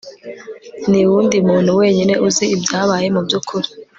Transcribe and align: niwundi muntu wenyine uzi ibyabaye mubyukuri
niwundi 0.89 1.35
muntu 1.49 1.71
wenyine 1.79 2.13
uzi 2.27 2.45
ibyabaye 2.55 3.07
mubyukuri 3.15 3.69